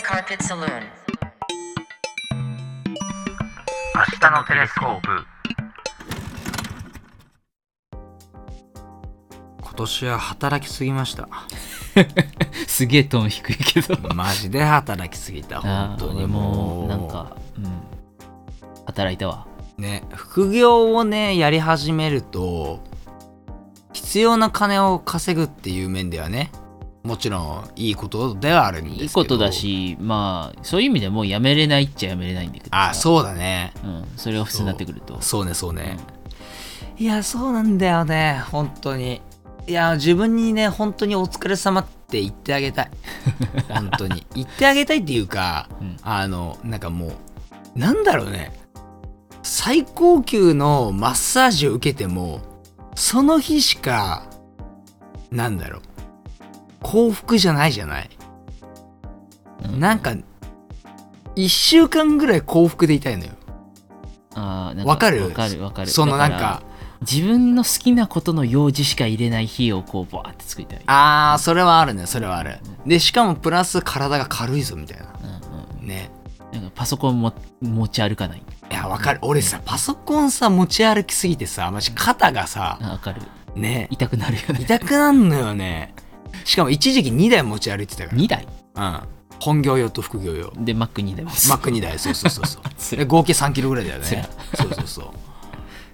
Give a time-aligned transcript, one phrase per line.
[0.00, 0.82] Carpet Saloon.
[3.94, 5.08] 明日のテレスコープ。
[9.62, 11.28] 今年は働きすぎました。
[12.68, 13.96] すげえトーン低いけど。
[14.14, 16.82] マジで働きすぎたあ本当にもう。
[16.82, 17.82] もなんか、うん、
[18.86, 19.46] 働いたわ。
[19.78, 22.80] ね副業をねやり始めると
[23.92, 26.50] 必要な金を稼ぐっていう面ではね
[27.06, 29.02] もちろんいいことではあるんですけど。
[29.02, 32.88] いいことだしまあそういう意味でもうやめれないっちゃやめれないんだけどさ。
[32.90, 33.72] あそうだね。
[33.84, 35.20] うん、それが普通になってくると。
[35.22, 35.96] そうねそうね、
[36.98, 39.22] いやそうなんだよね本当に。
[39.68, 42.90] いや自分にね本当にお疲れ様って言ってあげたい。
[43.70, 44.26] 本当に。
[44.34, 45.96] 言ってあげたいっていうか、うん。
[46.02, 48.52] あのなんかもうなんだろうね。
[49.44, 52.40] 最高級のマッサージを受けても
[52.96, 54.24] その日しか
[55.30, 55.82] なんだろう
[56.86, 58.10] 幸福じゃないじゃない、
[59.64, 60.14] うんなんか
[61.34, 63.32] 1週間ぐらい幸福でいたいのよ。
[64.34, 65.24] あーなんわかる？
[65.24, 65.90] わかるわかる。
[65.90, 66.62] そのなんか
[67.00, 70.82] 自分の好きなことの用事しか入れない日をこうバーって作りたい。
[70.86, 72.06] あーそれはあるね。
[72.06, 72.58] それはある。
[72.86, 75.06] でしかもプラス体が軽いぞみたいな。
[75.22, 76.10] うんうんね。
[76.52, 78.38] なんかパソコンも持ち歩かない。
[78.38, 79.18] いやわかる。
[79.22, 83.20] 俺さパソコンさ持ち歩きすぎてさマジ肩がさあわかる。
[83.56, 83.88] ね。
[83.90, 84.60] 痛くなるよね。
[84.62, 85.94] 痛くなんのよね
[86.44, 88.46] しかも一時期2台持ち歩いてたか2台？
[88.74, 89.16] らうん。
[89.38, 90.50] 本業用と副業用。
[90.56, 91.98] で Mac2 台もマック2台。
[91.98, 92.62] そうそうそうそう。
[92.76, 94.28] つで合計3キロぐらいだよね。
[94.54, 95.14] そうそうそ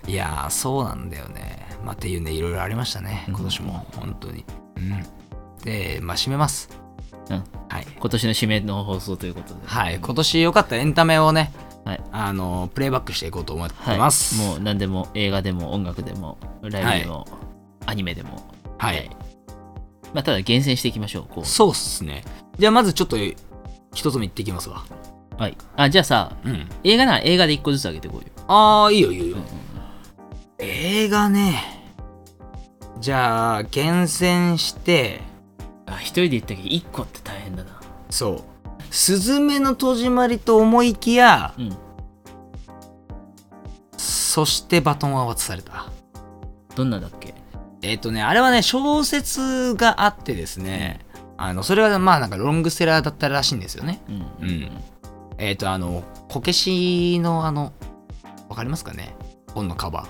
[0.07, 0.11] う。
[0.11, 1.67] いやーそうなんだよね。
[1.85, 3.25] まあっていうねいろいろありましたね。
[3.29, 3.87] 今年も。
[3.97, 4.45] 本当に。
[4.77, 5.07] うん。
[5.65, 6.69] でまあ締めます。
[7.31, 7.45] うん。
[7.69, 7.87] はい。
[7.99, 9.61] 今年の締めの放送ということで。
[9.65, 11.53] はい、今年良かったエンタメをね、
[11.85, 12.01] はい。
[12.13, 14.37] あのプレイバックしていこうと思ってはい、ます。
[14.37, 17.27] もう何でも映画でも音楽でもライブでも、
[17.87, 18.45] アニメでも
[18.79, 19.09] はい、
[20.15, 22.25] まあただ厳選していきましょうこそうっすね。
[22.59, 23.17] じゃあまずちょっと
[23.95, 24.85] 一つ目言っていきますわ。
[25.39, 26.69] うはいあじゃあさうん。
[26.85, 29.45] 映画なら映画で1個ずつあげてこうよ、ああ、いいよいいよいいようん。
[30.59, 31.63] 映画ね。
[33.01, 35.21] じゃあ厳選して、
[35.87, 38.95] あ一人で言ったけど1個って大変だなそう。
[38.95, 41.77] すずめの戸締まりと思いきや、うん
[43.97, 45.91] そしてバトンは渡された。
[46.75, 47.35] どんなだっけ？
[47.83, 51.01] えっ、とね、あれはね、小説があってですね、
[51.37, 54.01] あのそれはまあなんかロングセラーだったらしいんですよね。
[54.09, 54.13] う
[54.45, 54.71] んうん
[55.39, 57.73] えっ、と、あの、こけしのあの、
[58.49, 59.17] わかりますかね？
[59.55, 60.07] 本のカバー。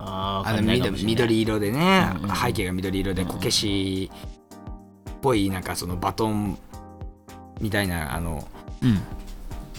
[0.00, 4.10] あーあの緑色でね、うんうん背景が緑色でこけし
[5.10, 6.56] っぽいなんかそのバトン
[7.60, 8.46] みたいなあの、
[8.82, 9.00] うん。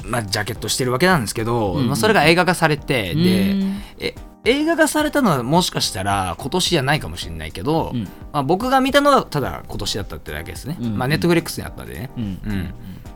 [0.09, 3.81] まあ、ジャケットしてるわけなんですけど、うんうんまあ、それが映画化されて、でうん。
[3.99, 8.03] え映画化されたのはもしかしたら今年じゃないかもしれないけど、うん。
[8.03, 10.85] まあ、僕が見たのはただ今年だったってだけですね、うん。
[10.85, 12.09] うんまあネットフリックスにあったんでね。
[12.17, 12.73] うん。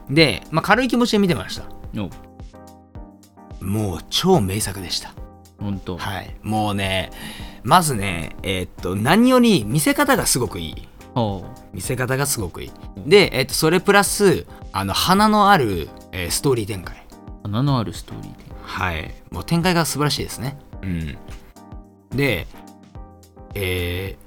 [0.10, 0.16] うん。
[0.16, 1.64] で、まあ、軽い気持ちで見てました。
[2.00, 2.10] お
[3.64, 5.14] もう超名作でした。
[5.60, 5.98] 本当。
[5.98, 6.36] はい。
[6.42, 7.12] もうね
[7.64, 10.88] まずねえーっと何より見せ方がすごくいい。
[11.72, 12.72] 見せ方がすごくいい。
[13.10, 16.98] で、えーっとそれプラスあの花のある、えーストーリー展開。
[17.44, 19.14] 花のあるストーリーではい。
[19.32, 21.18] もう展開が素晴らしいですねうん。
[22.16, 22.48] で
[23.56, 24.24] えー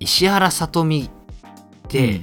[0.00, 2.20] 石原さとみって、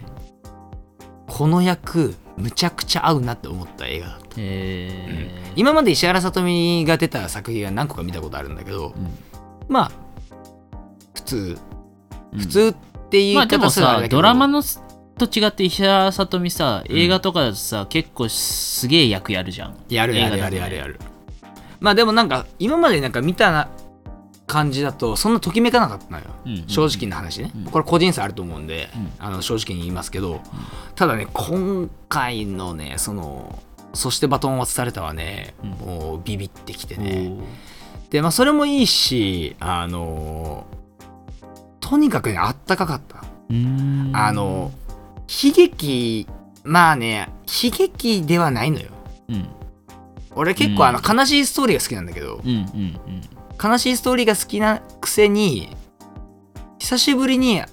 [1.28, 5.54] この役むちゃくちゃ合うなって思った映画だった、えー。
[5.58, 9.10] 今まで石原さとみが出た作品は何個か見たことあるんだけど、うん。
[9.68, 9.92] まあ
[11.16, 11.58] 普通。
[12.32, 12.40] うん。
[12.40, 14.64] 普通っていう言いまあでもさ方するだけどドラマの
[15.18, 19.76] と違って石原さとみさ映画とかだとさ、結構すげえ役やるじゃん。
[19.90, 21.00] やるやるやるやるやる
[21.80, 23.68] まあでもなんか今までなんか見た
[24.48, 27.72] 感じだとそんなときめかなかったのよ、うんうん正直な話ね、うん。
[27.72, 29.12] これ個人差あると思うんで、うん。
[29.20, 30.42] あの正直に言いますけど、
[30.96, 33.60] ただね今回のねその
[33.94, 35.70] そしてバトンを渡されたはね、うん。
[35.72, 37.42] もうビビってきておねー。
[38.12, 40.66] でまあそれもいいしあの
[41.80, 43.18] とにかくねあったかかった。
[43.18, 43.24] あ
[44.32, 44.72] の
[45.28, 46.28] 悲劇
[46.64, 47.30] まあね
[47.64, 48.90] 悲劇ではないのよ。
[49.30, 49.48] うん
[50.36, 53.72] 俺結構あの悲しいストーリーが好きなんだけど、うんうんうん。
[53.72, 55.76] 悲しいストーリーが好きなくせに
[56.80, 57.68] 久しぶりにあ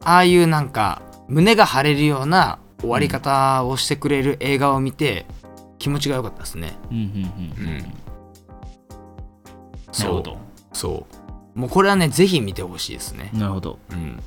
[0.00, 5.26] ああいうなんか胸が張れるような終わり方をしてくれる映画を見て
[5.78, 6.76] 気持ちが良かったですね。
[6.90, 7.12] うんうんうん
[7.58, 7.78] うんうん。
[9.98, 10.38] なるほど。
[10.72, 11.06] そ
[11.54, 11.58] う。
[11.58, 13.30] もうこれはねぜひ見てほしいですね。
[13.32, 13.78] なるほど。
[13.90, 14.20] うん、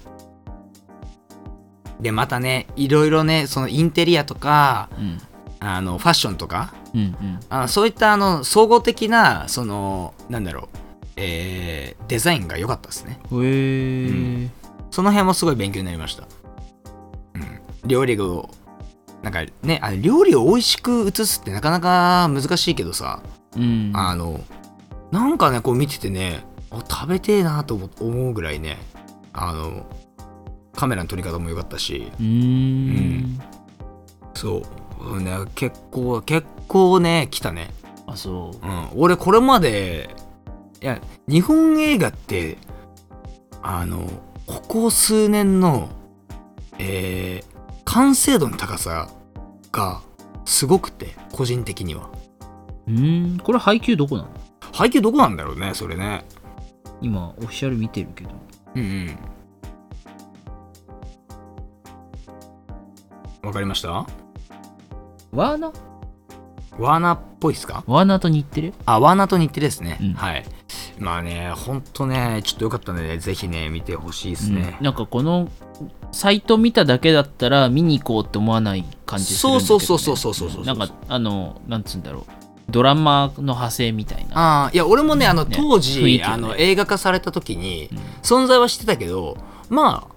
[2.00, 5.18] でまたねいろいろねそのインテリアとかうん
[5.60, 7.40] あのファッションとかうんうん。
[7.50, 10.78] あのそういったあの総合的なそのなんだろう、
[11.16, 13.20] えーデザインが良かったですね。
[13.32, 14.08] へ
[14.46, 14.50] え
[14.92, 16.24] その辺もすごい勉強になりました。
[17.36, 18.50] うん、料理を
[19.24, 23.22] なんかねあの料理を美味しく映すってなかなか難しいけどさ、
[23.56, 23.92] うん。
[23.94, 24.40] あの
[25.12, 28.78] なんかねこう見ててねあ食べてえなと思思うぐらいね
[29.34, 29.86] あの
[30.76, 32.12] カメラの撮り方も良かったし。
[32.20, 33.42] うーん。
[34.36, 34.62] そう、
[35.08, 37.72] うんね、結構結構ね来たね、
[38.06, 38.66] あそう。
[38.66, 40.16] うん、俺これまで
[40.82, 42.58] いや日本映画って
[43.62, 44.08] あの
[44.46, 45.90] ここ数年の
[46.78, 49.10] えー完成度の高さ
[49.72, 50.02] が
[50.46, 52.10] すごくて個人的には。
[52.88, 53.40] うーん。
[53.40, 54.30] これ配給どこなの？
[54.74, 56.26] 背景どこなんだろうねそれね。
[57.02, 58.32] 今オフィシャル見てるけど。
[58.76, 58.86] うんう
[63.44, 63.48] ん。
[63.48, 64.06] わかりました？
[65.32, 65.72] ワーナ？
[66.78, 67.84] ワーナーっぽいっすか？
[67.88, 70.14] ワーナーと似てるあワーナーと似てるですね、うん。
[70.14, 70.46] はい。
[71.00, 74.76] まあねほんとねちょっとよかったんでねぜひね見てほしいですね。
[74.80, 75.50] うん、なんかこの
[76.12, 82.32] サイト見ただけだったら見に行こうって思わない感じするんだけど、ね、そうそうそうそうそうそうなんかあのなんつうんだろう
[82.70, 89.38] ドラマの派生みたいなああいや俺もねあのね当時、ねあの映画化された時にうん存在は知ってたけど
[89.70, 90.17] まあ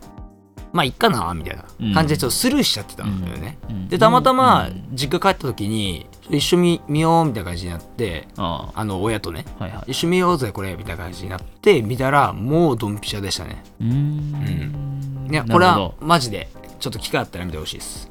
[0.72, 3.88] まあいっかなみたいな感じでちょっとスルーしちゃってたんだよね、うん。
[3.88, 4.88] でたまたまうん。
[4.92, 8.84] 実家帰った時に一緒に見ようみたいな感じになってああ。
[8.84, 9.44] の親とね。
[9.58, 9.90] あはいはい。
[9.90, 13.62] 一緒に見ようぜこれみたいな感じになって見たらもうドンピシャでしたね。
[13.80, 15.28] うーん。
[15.30, 18.10] いやこれはマジでちょっと機会あったら見てほしいです。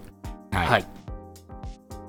[0.51, 0.85] はい、はい。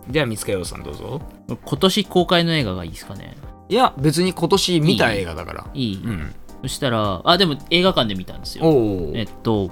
[0.08, 1.20] では三塚洋さんどうぞ。
[1.46, 3.36] ど今年公開の映画がいいですかね。
[3.68, 5.66] いや別に今年見た映画だから。
[5.74, 6.34] いい、うん。
[6.62, 8.64] そしたらあでも映画館で見たんですよ。
[9.14, 9.70] えっと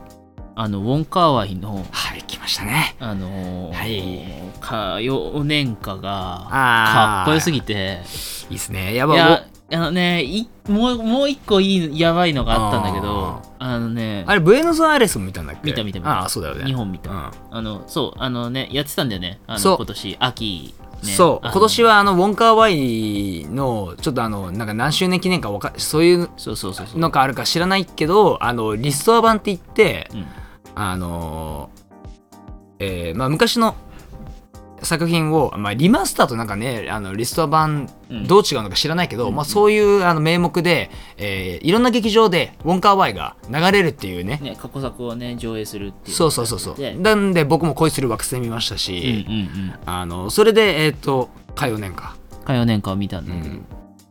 [0.60, 2.96] あのウォン・カーワイのはい来ましたね。
[2.98, 4.50] あのーはい。
[4.60, 8.00] 歌謡年歌がかっこよすぎて。
[8.50, 8.92] いいっすね。
[8.92, 15.70] やばいやあのねいもうもう一個いいやばいのがあったんだけあどあのねあれブエノスアイレスも見たんだっけ？
[15.70, 16.10] 見た見た見た。
[16.22, 16.64] ああそうだよね。
[16.64, 17.30] 2本見た、うん。
[17.52, 19.38] あのそうあのねやってたんだよね。
[19.46, 20.74] あの今年秋、
[21.04, 21.46] ね、そう。
[21.46, 26.98] 今年はあのウォンカーワイのちょっとあのなんか何周年記念かわかそういうそうそうそうそう。
[26.98, 30.26] のがあるか知らないけどあのリストア版って言ってうん
[30.78, 31.70] あの
[32.80, 33.74] えーまあ、昔の
[34.82, 44.38] 作品を、まあ、リマスターとなんかねあのリストア版うんどう違うのか知らないけど、まあ、そういうあの名目で、えーいろんな劇場でウォンカーワイが流れるっていうね。
[44.40, 46.16] ね過去作をね上映するっていう。
[46.16, 46.76] そうそうそうそう。
[46.76, 49.74] でなんで僕も恋する惑星見ましたうんし、うんうん。
[49.84, 52.16] あのそれでえっ、と歌謡年か。
[52.44, 53.56] 歌謡年間を見たんだけど、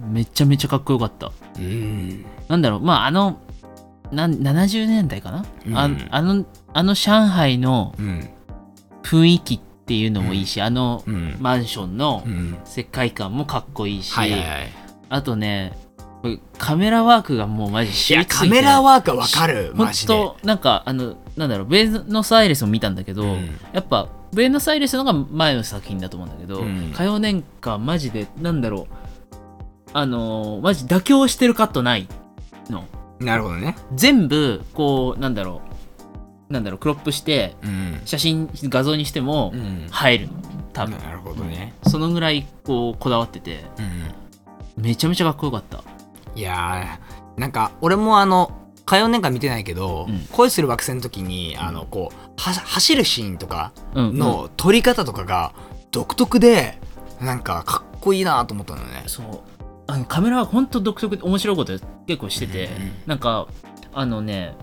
[0.06, 1.32] めちゃめちゃかっこよかった。
[1.58, 2.26] うん。
[2.50, 2.82] なんだろう。
[2.82, 3.40] まああの
[4.12, 6.08] なん70年代かな、あうん。
[6.10, 8.30] あのあの上海のうん。
[9.04, 11.38] 雰囲気っていうのもいいし、あのうん。
[11.40, 12.58] マンションのうん。
[12.66, 14.50] 世界観もかっこいいし、はいはいはい。
[15.10, 15.74] あとね
[16.58, 19.72] カメラワークがもうマジいやカメラワークはわかる。
[19.76, 20.08] ほんマジで。
[20.08, 23.50] となんかあのなんだろうベーノスアイレスも見たんだけど、うん。
[23.72, 26.92] やっぱベーノスアイレスのが前の作品だと思うんだけど、うん。
[26.92, 28.96] 歌謡年間マジでなんだろう
[29.94, 32.08] あのーマジ妥協してるカットない
[32.70, 32.84] の
[33.20, 33.76] なるほどね。
[33.96, 35.62] 全部こうなんだろ
[36.50, 36.54] う。
[36.54, 36.80] なんだろう。
[36.80, 38.02] クロップしてうん。
[38.06, 39.90] 写真画像にしてもうん。
[40.08, 40.34] 映えるの。
[40.74, 40.98] 多分。
[41.00, 41.74] なるほどね。
[41.88, 43.66] そのぐらいこうこだわってて。
[44.78, 44.84] うん。
[44.84, 45.84] めちゃめちゃかっこよかった。
[46.36, 48.52] いやーなんか俺もあの
[48.86, 50.28] 歌謡年間見てないけど、うん。
[50.32, 54.10] 恋する惑星の時にあのこうは走るシーンとかうん。
[54.10, 54.18] うん。
[54.18, 55.54] の撮り方とかが
[55.92, 56.80] 独特で
[57.20, 59.04] なんかかっこいいなと思ったのね。
[59.08, 59.42] そう
[59.88, 61.74] あのカメラは本当独特で面白いこと
[62.06, 63.48] 結構してて、うんなんか
[63.94, 64.56] あのね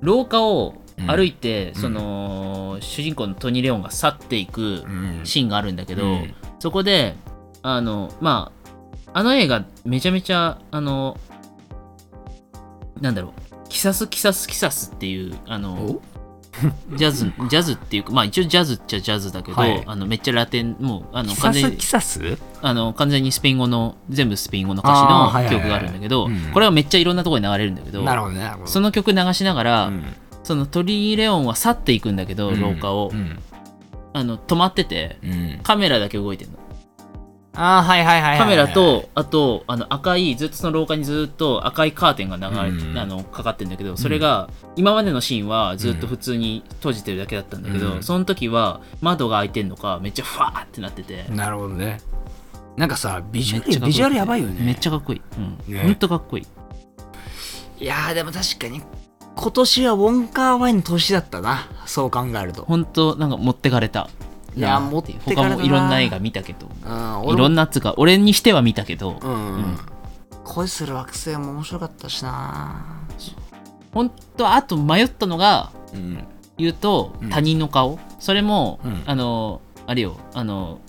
[0.00, 0.74] 廊下を
[1.06, 1.74] 歩いて、ん。
[1.74, 5.20] その主人公のトニー・レオンが去っていくうん。
[5.24, 6.34] シーンがあるんだけど、うん。
[6.58, 7.14] そこで
[7.62, 8.52] あのま
[9.12, 11.18] ああの映画めちゃめちゃあの
[13.00, 16.02] なんだろうキサスキサスキサスっていうあのお？
[16.96, 19.82] ジャズジャズっていうかまあ一応ジャズっちゃジャズだけど、はい。
[19.86, 26.38] あのめっちゃラテンもうあの完全にスキサスあの完全にスペイン語の全部スペイン語の歌詞の曲があるんだけどうん。
[26.52, 28.52] これはめっちゃいろんなところに流れるんだけどなるほどね。
[28.66, 30.04] その曲流しながら、うん。
[30.42, 33.38] そのトリー・レオンは去っていくんだけど、廊下を、うん。
[34.12, 35.60] あの止まっててうん。
[35.62, 36.58] カメラだけ動いてるの
[37.52, 42.98] あーはいはいはいはいはいカメラとあとあの赤いずっとその廊下にずっと赤いカーテンが流れ、うん。
[42.98, 48.02] あのかかってるんだけどそれが今までのシーンはずっと普通に閉じてるだけだったんだけど、うん。
[48.02, 51.24] その時は窓が開いてんのかめっちゃファーってなってて。
[51.28, 52.00] なるほどね。
[52.76, 54.64] なんかさビジュアルビジュアルやばいよね。
[54.64, 55.74] めっちゃかっこいい、うん。
[55.74, 55.82] ね。
[55.82, 56.42] ほんとかっこい
[57.78, 57.84] い。
[57.84, 58.80] いやーでも確かに
[59.34, 61.68] 今年はウォンカーワインの年だったな。
[61.86, 62.64] そう考えると。
[62.64, 64.08] ほんとなんか持ってかれた
[64.56, 66.66] いや持って他もいろんな映画見たけど。
[66.66, 69.78] うんいろんなっつうか俺にしては見たけど、うん、うん。
[70.44, 73.00] 恋する惑星も面白かったしな。
[73.92, 76.24] ほんとあと迷ったのがうん。
[76.58, 77.30] 言うと、うん。
[77.30, 77.98] 他人の顔。
[78.18, 79.02] それも、うん。
[79.06, 80.80] あのあれよあの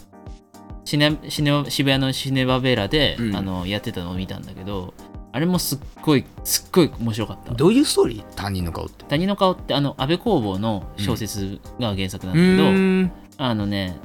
[0.85, 3.35] シネシネ渋谷のシネバベラで、うん。
[3.35, 4.93] あのやってたのを見たんだけど
[5.33, 7.53] あれもすっごいすっごい面白かった。
[7.53, 8.23] どういうストーリー？
[8.35, 9.05] 他人の顔って。
[9.07, 12.63] 他人の顔ってあの安倍工房の小説が原作なんうだ
[13.05, 13.97] けど、あのね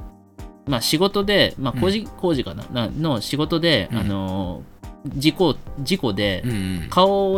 [0.65, 2.65] まあ仕事でまあ工事,、工事かな？
[2.71, 3.97] なの仕事で、うん。
[3.99, 4.63] あの
[5.05, 6.43] 事故事故で
[6.89, 7.35] 顔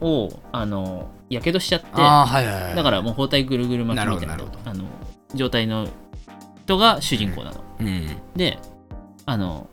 [0.00, 2.76] をあのやけどしちゃってはいはいはい。
[2.76, 4.84] だからもう包帯ぐるぐる巻きみたいなあの
[5.34, 5.88] 状態の
[6.64, 7.64] 人が主人公なの。
[7.80, 8.16] うん。
[8.36, 8.58] で
[9.26, 9.68] あの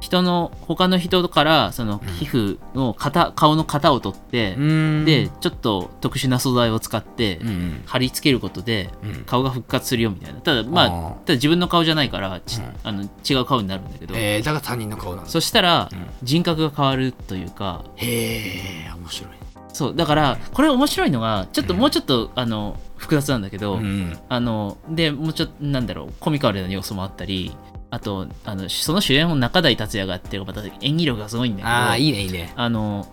[0.00, 2.12] 人の他の人からそのうん。
[2.14, 5.04] 皮膚の型、顔の型を取って、うん。
[5.04, 7.82] でちょっと特殊な素材を使ってうんうん。
[7.86, 9.24] 貼り付けることでうん。
[9.24, 10.40] 顔が復活するよみたいな。
[10.40, 12.74] ただまああただ自分の顔じゃないからちうん。
[12.82, 15.30] あの違う顔になるんだけど、えー、だから他人の顔なんだ。
[15.30, 16.06] そしたらうん。
[16.22, 19.30] 人格が変わるというかへえ面白い。
[19.72, 21.80] そうだからこれ面白いのがちょっとうん。
[21.80, 24.18] もうちょっとあの複雑なんだけど、うん。
[24.28, 27.56] あのでもうちょっとなんだろうコミカルな要素もあったり
[27.94, 32.52] あとあのその主演を中台達也がやってるまた演技力がすごいんだけどああいいねいいね。
[32.56, 33.06] あの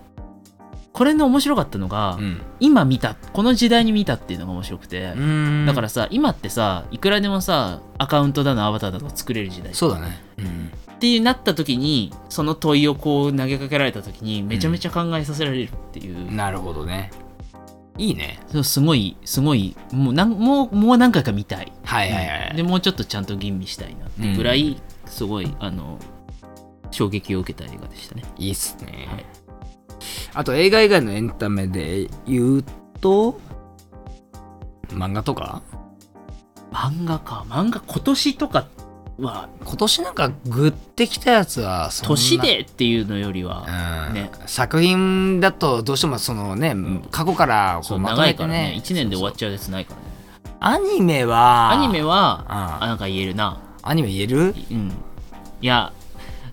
[0.93, 2.41] これの面白かったのが、うん。
[2.59, 5.65] 今見たこの時代に見たっていうのが面白くて、うん。
[5.65, 9.73] だからさ今ってさいくらでもさアカウントだのアバターだの作れる時代。
[9.73, 10.21] そうだね。
[10.37, 10.71] うん。
[10.95, 17.09] ってなった時にその問いをこう投げかけられた時にめちゃめちゃ考えさせられるっていう、なるほどね
[18.01, 18.39] いいね。
[18.51, 21.71] そうすごいすごいもうなんもうもう何回か見たい。
[21.83, 22.55] はいはいはい。
[22.55, 25.99] でもうちょっとちゃんと吟味したいなってぐらい、すごいあの
[26.89, 28.23] 衝撃を受けた映画でしたね。
[28.37, 29.25] いいっすね、はい。
[30.33, 32.63] あと映画以外のエンタメで言う
[32.99, 33.39] と
[34.89, 35.61] 漫画とか？
[36.71, 37.45] 漫画か。
[37.49, 38.67] 漫画今年とか
[39.21, 44.13] は今年なんかグってきたやつは年でっていうのよりは、うん。
[44.13, 44.31] ね。
[44.45, 47.07] 作品だとどうしてもそのね、ん。
[47.11, 50.03] 過去からこそううまと長いからめてねね1年で終わっちゃうやつないからね。
[50.59, 53.61] アニメはアニメはああなんか言えるな。
[53.81, 54.55] アニメ言える？
[54.71, 54.91] うん。
[55.61, 55.93] いや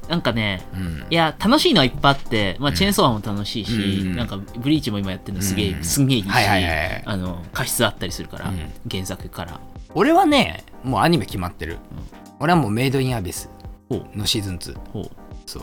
[0.09, 1.07] なんかねうん。
[1.11, 2.77] いや楽しいのはいっぱいあって、まあ、うん。
[2.77, 7.03] チェーンソーマンも楽しいし、うんなんかブリーチも今やってるのすげえ、うんすげえいいし、はいはいはい。
[7.05, 8.73] あの過失あったりするから、うん。
[8.91, 9.61] 原作から
[9.95, 11.78] 俺はねもうアニメ決まってる、
[12.40, 13.50] 俺はもうメイドインアビス
[13.88, 15.11] ほのシーズン2ほう。
[15.47, 15.61] そ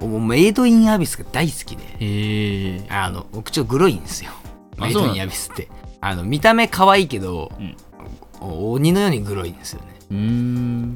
[0.00, 0.06] う。
[0.06, 1.82] もうメイドインアビスが大好きで。
[1.82, 4.30] へえあの僕ちょっとグロいんですよ。
[4.78, 5.68] あメイドインアビスって。
[6.00, 7.76] あの見た目可愛いけど、うん。
[8.40, 9.94] お鬼のようにグロいんですよね。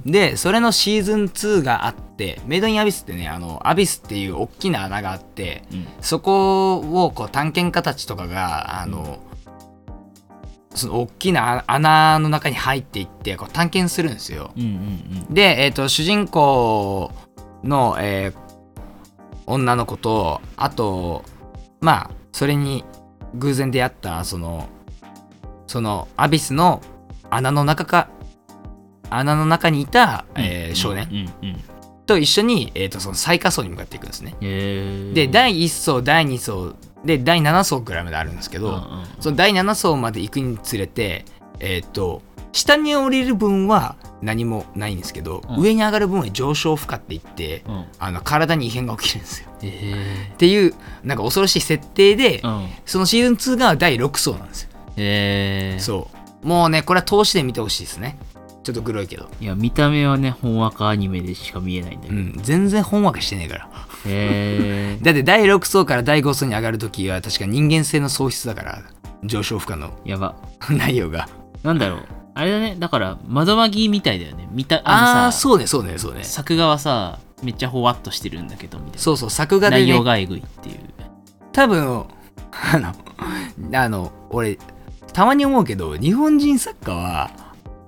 [0.05, 5.87] でそれのシーズン2があってメイドインアビスってねあのアビスっていう大きな穴があってうん。
[6.01, 9.19] そこをこう探検家たちとかがあの、
[10.79, 14.53] その大きな穴の中に入っていってこう探検するんですよ。
[14.57, 17.13] うんうんで、えー、と主人公
[17.65, 18.49] の、えー
[19.51, 21.25] 女の子とあと
[21.81, 22.85] まあそれに
[23.35, 24.69] 偶然出会ったその
[25.67, 26.83] そのアビスの
[27.31, 28.11] 穴の中か
[29.09, 31.09] 穴の中にいた、うんえー少年。
[31.43, 31.61] うんうん
[32.09, 34.35] と一緒に、えー、とその最下層に向かっていくんですね。
[35.13, 36.75] で第1層第2層
[37.05, 38.83] で第7層くらいまであるんですけど、うんうん
[39.21, 41.25] その第7層まで行くにつれて
[41.61, 49.49] えっ、と下に降りる分は何もないんですけど、うん上に上がる分は上昇負荷って言ってうんあの体に異変が起きるんですよ。
[49.63, 50.75] へっていう
[51.05, 54.71] なんか恐ろしい設定で、えうんそのシーズン2が第6層なんですよ。
[54.97, 56.09] へえそ
[56.43, 58.19] うもうねこれは通しで見てほしいですね。
[58.63, 59.31] ちょっとグロいけど。
[59.41, 63.88] いや見た目はねほんわかアニメでしか見えないんだけど、うん、全然ほんわかしてねえから。
[64.07, 68.83] へえだって第6層から第5層に上がるときは確か人間性の喪失だから。
[69.25, 69.99] 上昇負荷の。
[70.05, 70.37] やば。
[70.71, 71.29] 内容が。
[71.63, 72.05] なんだろう。
[72.35, 72.77] あれだね。
[72.79, 74.49] だから窓マギみたいだよね。
[74.53, 76.23] 見たああそうねそうねそうね。
[76.23, 78.99] 作画はさめっちゃほわっとしてるんだけどみたいな。
[78.99, 80.77] そうそう作画で、ね、内容がえぐいっていう。
[81.53, 82.05] 多分
[82.73, 82.95] あの
[83.75, 84.59] あの俺
[85.13, 87.31] たまに思うけど日本人作家は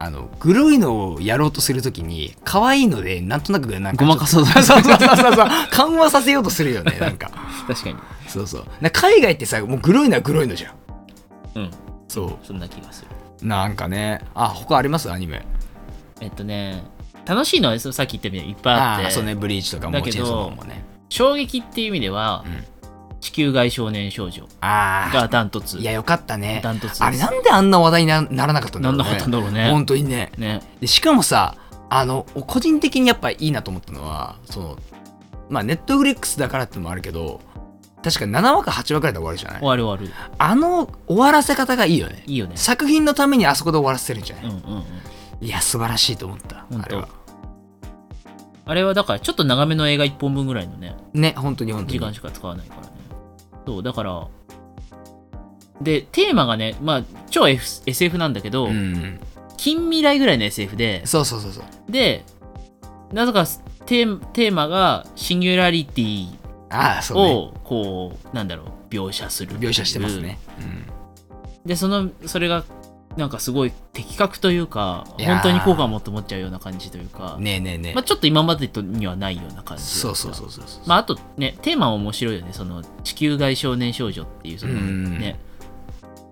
[0.02, 5.46] あのグロいのをやろうとするときに可愛いのでなんとなくなんかごまかそうそう そうそうそうそう。
[5.70, 7.30] 緩和させようとするよね なんか。
[7.68, 7.96] 確かに。
[8.26, 8.64] そうそう。
[8.80, 10.72] な海外ってさもうグロいのはグロいのじゃん。
[11.56, 11.70] うん。
[12.08, 13.08] そそんな気がする。
[13.42, 14.22] うなんかね。
[14.34, 15.12] あ他あります？
[15.12, 15.44] アニメ。
[16.22, 16.82] えっとね
[17.26, 19.04] 楽しいのはさっき言ったみたいにいっぱいあって。
[19.04, 19.34] ああそうね。
[19.34, 20.82] ブリーチとかもチェンソーもね。
[21.10, 22.64] 衝撃っていう意味では、うん
[23.20, 25.76] 地球外少年少女あがダントツ。
[25.76, 26.60] あいやよかったね。
[26.62, 29.04] ダントツあれなんであんな話題になならなかったんだろうんね。
[29.04, 30.32] ななかったんだろうね本当にね。
[30.38, 30.62] ね。
[30.80, 31.56] でしかもさ
[31.90, 34.78] あの個人的にやっぱいいなと思ったのはその
[35.48, 37.40] まあネットフリックスだからってのもあるけど
[38.02, 39.60] 確か7話か8話くらいで終わるじゃない？
[39.60, 40.14] 終わる終わる。
[40.38, 42.22] あの終わらせ方がいいよね。
[42.26, 42.52] いいよね。
[42.56, 45.46] 作品のためにあそこで終わらせるんじゃない、うんうんうん。
[45.46, 46.64] いや素晴らしいと思った。
[46.70, 47.08] あれは。
[48.64, 50.96] あれはだからちょっと長めの映画1本分ぐらいのね。
[51.12, 51.98] ね本当に本当に。
[51.98, 52.88] 時間しか使わないからね
[53.70, 54.26] そうだから
[55.80, 59.20] でテーマがね、まあ、超、F、SF なんだけど、うん。
[59.56, 61.64] 近未来ぐらいの SF でそうそうそうそう。
[61.92, 62.24] で
[63.12, 63.46] なぜか
[63.86, 66.28] テーマがシンギュラリティ
[66.70, 67.34] ああそうね。
[67.34, 70.38] をこうなんだろう描写する描写してますね、
[71.64, 72.64] でそのそれが
[73.16, 82.52] なんかすごい的確というか本当に効果を持って思っちゃうような感じというか、うん、ねえねえねえ、まあ、ちょっと今までとにはないような感じそうそうそうそうそう、まあ、あとねテーマは面白いよね。
[82.52, 85.18] その地球外少年少女っていうそのうん。
[85.18, 85.40] ね。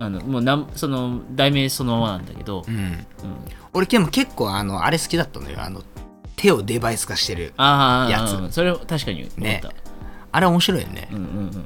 [0.01, 3.05] あのもうなんその題名そのままなんだけど、うん、うん、
[3.73, 5.61] 俺でも結構あのあれ好きだったのよ。
[5.61, 5.83] あの
[6.37, 8.31] 手をデバイス化してるああやつ。
[8.35, 9.61] うんそれは確かに思った、ね。
[10.31, 11.25] あれ面白いよね、うんうんう
[11.57, 11.65] ん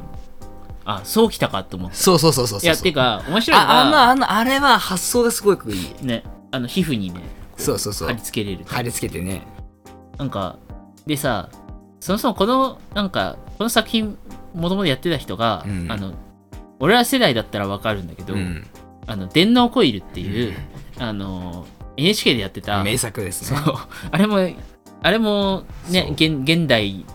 [0.86, 2.66] あそうきたかと思ったそうそうそうそうそう。
[2.66, 3.60] いやてか面白い。
[3.60, 6.06] のああのがあのあれは発想がすごくいい。
[6.06, 6.24] ね。
[6.52, 7.22] あの皮膚にね
[7.58, 8.08] そうそうそう。
[8.08, 9.48] 貼り付けれる貼り付けてね。
[10.18, 10.58] なんか
[11.06, 11.50] でさ
[12.00, 14.18] そもそもこのなんかこの作品
[14.54, 15.92] もともとやってた人が、うん。
[15.92, 16.14] あの
[16.80, 18.66] 俺ら世代だったらわかるんだけど、うん。
[19.08, 20.54] あの電脳コイルっていう、
[21.00, 21.66] あの
[21.98, 23.60] NHK でやってた名作ですね。
[24.12, 24.38] あれも
[25.02, 27.06] あれもね現現代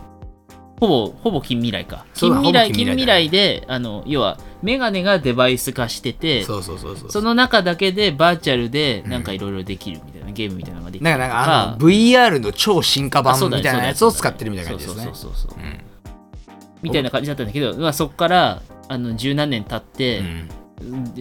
[0.79, 2.05] ほぼほぼ近未来か。
[2.13, 7.11] 近未来近未来であの要はメガネがデバイス化しててそうそうそうそう。
[7.11, 9.11] その中だけでバーチャルでうん。
[9.11, 11.09] なんかいろいろできるみたいな、ゲームみたいなのができる。
[11.09, 15.03] なんかなんかあの VR の超進化版みたいなやつを使ってるみたいな感じですね。
[15.05, 15.59] そうそうそうそう。
[15.59, 15.79] うん
[16.81, 20.49] みたいな感じだったんだけど、まあ、そこからあの十何年経って、うん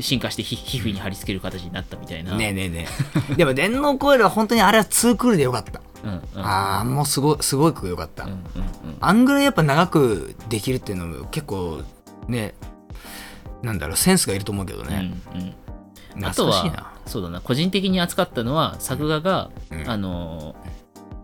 [0.00, 2.86] 進化して皮皮膚に貼り付ける形になったみたいな、ねえねえね
[3.30, 3.34] え。
[3.34, 5.80] でも電脳コイルは本当にあれは2クールでよかった。
[6.04, 6.22] うんうん。
[6.36, 8.38] うんああもうすごいすごくよかった、うんうん
[9.00, 11.82] あんぐらいやっぱ長くできるっていうのも結構
[12.26, 12.54] ね
[13.62, 15.40] なんだろうセンスがいると思うけどうんね、うん
[16.16, 16.24] うん。
[16.24, 16.76] あと懐かしいな。
[16.84, 17.40] はそうだな。
[17.40, 19.88] 個人的に扱ったのは作画が、うん。
[19.90, 20.56] あの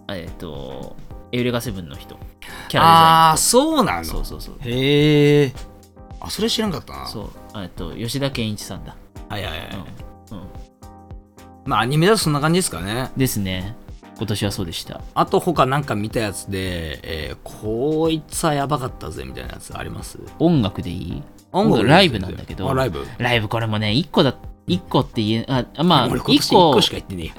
[0.09, 0.97] えっ、と
[1.33, 2.17] エウレガセブンの人。
[2.69, 4.03] キャああラそうなの？
[4.03, 4.55] デザインそうそうそう。
[4.61, 5.53] へえ
[6.27, 7.07] あそれ知らんかったな。
[7.07, 7.31] そう。
[7.57, 8.97] えっと吉田健一さんだ、
[9.29, 9.69] はいはいはい、
[10.33, 10.39] うん。
[10.39, 10.47] うん、
[11.67, 13.11] まあアニメだとそんな感じですかね。
[13.17, 13.77] ですね。
[14.17, 15.01] 今年はそうでした。
[15.15, 20.19] あと他なんか見たやつで、えーこいつはやばかったぜみたいなやつあります？
[20.39, 21.23] 音楽でいい？
[21.53, 22.71] 音楽ライブなんだけど。
[22.71, 23.05] あライブ？
[23.19, 24.35] ライブこれもね1個だ
[24.69, 27.35] 1個って言えああまあ1俺今年1個個しか行ってね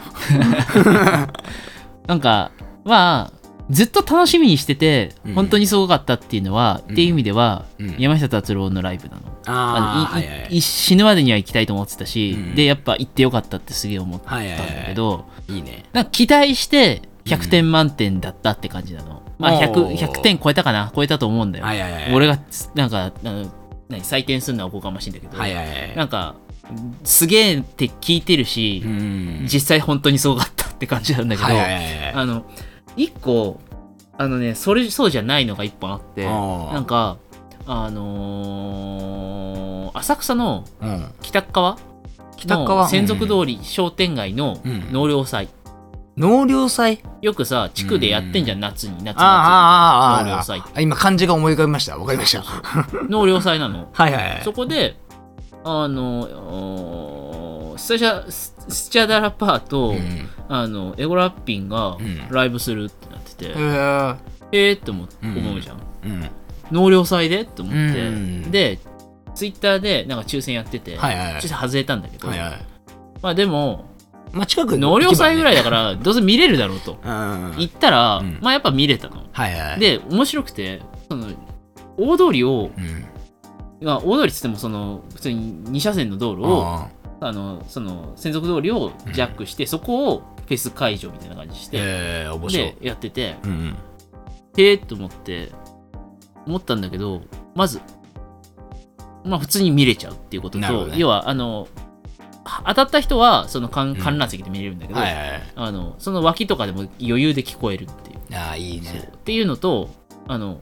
[2.08, 2.52] なんか
[2.84, 3.35] まあ
[3.70, 5.34] ずっと楽しみにしててうん。
[5.34, 6.94] 本当にすごかったっていうのは、うん。
[6.94, 7.96] っていう意味では、うん。
[7.98, 9.22] 山下達郎のライブなの。
[9.48, 12.56] あのいいい死ぬまでには行きたいと思ってたし、うん。
[12.56, 14.86] でやっぱ行ってよかったってすげえ思ったんだはいはいはい。
[14.88, 15.86] けど、いいね。
[15.94, 19.98] なんか期待して100点満点だったって感じなの、まあお 100, ー。
[19.98, 20.92] 100点超えたかな？
[20.96, 22.14] 超えたと思うんだよ、はいはいはい。
[22.14, 22.40] 俺が
[22.76, 23.52] なんか何？
[23.90, 25.96] 採点するのはおこがましいんだけど、はいはいはい。
[25.96, 26.36] なんか
[27.04, 29.48] すげえって聞いてるし、うん。
[29.48, 32.14] 実際本当にすごかったって感じなんだけど、はいはいはいはい。
[32.14, 32.46] あの
[32.96, 33.60] 一個
[34.18, 37.18] あのねそれそうじゃないのが一本あってなんか
[37.68, 41.06] あのー浅草のうん。
[41.22, 41.78] 北側？
[42.38, 44.92] 北川の専属通り商店街のうん。
[44.92, 45.48] 納涼祭、
[46.18, 47.02] 納涼祭？
[47.22, 51.98] よくさ地区でやってんじゃん夏に夏祭りああああああ納涼祭あ今漢字が思い浮かびました。
[51.98, 52.44] わかりました。
[53.10, 53.88] 納涼祭なの。
[53.94, 54.42] はいはいはい。
[54.44, 54.98] そこで
[55.64, 56.28] あの
[57.78, 60.30] スタジャススチャダラパーと、うん。
[60.48, 62.28] あのエゴラッピンがうん。
[62.30, 64.18] ライブするってなってて、へー。
[64.52, 65.82] えーって思,、うじゃん。
[66.06, 66.30] うん。
[66.72, 68.52] 納涼祭でって思って、うん。
[68.52, 68.80] で
[69.34, 71.26] ツイッターでなんか抽選やってて、はいはい。
[71.34, 72.52] はい抽選外れたんだけど、はいはい。
[73.22, 73.86] まあでも
[74.32, 76.98] まあ近くに納涼祭ぐらいだかからどうせ見れるだろうと。
[77.04, 78.40] らうん行ったら、うん。
[78.42, 79.80] まあやっぱ見れたのはいはい。
[79.80, 81.28] で面白くてその
[81.98, 83.06] 大通りを、うん。
[83.82, 86.88] まあ、大通りっつってもその普通に2車線の道路を
[87.20, 93.76] ああのその専属通りをジャックして、そこをフェス会場みたいな感じにして、えーでやっててうん
[94.58, 95.52] へえと思って
[96.46, 97.22] 思ったんだけど
[97.56, 97.82] まず
[99.24, 100.94] まあ普通に見れちゃうっていうことと、ね。
[100.98, 101.68] 要はあの
[102.66, 105.44] 当たった人はその観覧席で見れるんだけど、はいはいはい。
[105.56, 108.20] あのその脇とかでも余裕で聞こえるっていう。
[108.36, 109.10] ああいいね。
[109.14, 109.90] っていうのと
[110.28, 110.62] あの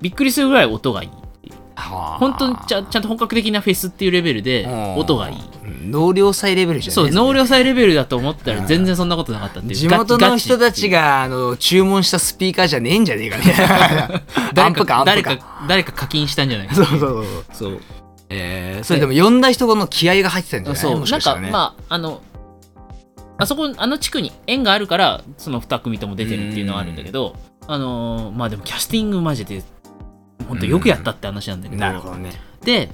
[0.00, 1.10] びっくりするぐらい音がいい
[1.76, 5.36] 本当にちゃちゃんと本格的なフェスっていうレベルで音がいい
[5.68, 7.12] 納涼祭レベルじゃそうね。
[7.12, 13.54] 納涼祭レベルだと思ったら全然そんなことなかったっていう地元の人たちががあの注文したスピーカーじゃねえんじゃねえかね。
[14.36, 15.02] ア誰ンプか。
[15.06, 16.74] 誰か誰か課金したんじゃないか。
[16.74, 17.80] そうそうそうそう。
[18.30, 20.80] えー、それでも呼んだ人の気合が入ってたんじゃない？
[20.80, 21.50] そうなんかもしかしたらね。
[21.50, 22.20] まああの
[23.38, 29.62] あそこあの地区に縁があるからその2組とも出てるっていうのはあるんだけどあのーまあでもキャスティングマジで
[30.48, 31.80] 本当よくやったって話なんだけど。
[31.80, 32.32] なるほどね、
[32.64, 32.90] で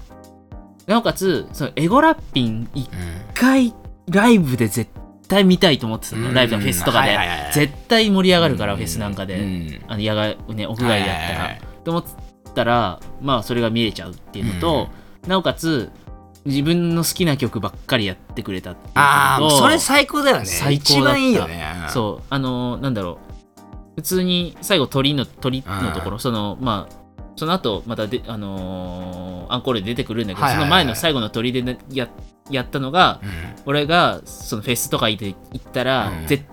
[0.86, 2.88] なおかつそのエゴラッピン1う
[3.34, 3.74] 回
[4.10, 4.90] ライブで絶
[5.28, 6.34] 対見たいと思ってたの、ん。
[6.34, 7.18] ライブとかフェスとかで、
[7.52, 9.80] 絶対盛り上がるから、うんフェスなんかで、うん。
[9.88, 12.04] あの野外ね屋外でやったら、と思っ
[12.54, 14.88] たらまあそれが見れちゃうっていうのと、
[15.26, 15.90] なおかつ
[16.44, 20.44] 自分の好きな曲ばっかりやってくれたっていうああそれ最高だよね。
[20.46, 21.64] 最高一番いいよね。
[21.88, 22.26] そう。
[22.28, 23.34] あのーなんだろう。
[23.96, 27.03] 普通に最後鳥の鳥のところそのまあ
[27.36, 30.64] その後またであのーアンコールで出てくるんだけど、はいはいはい。
[30.64, 32.08] その前の最後の鳥でねや
[32.50, 33.30] やったのがうん。
[33.66, 36.26] 俺がそのフェスとか行って行ったら、うん。
[36.26, 36.44] ぜ